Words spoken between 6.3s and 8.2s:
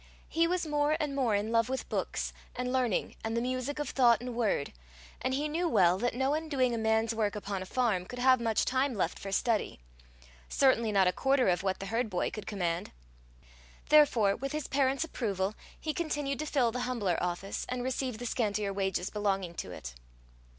one doing a man's work upon a farm could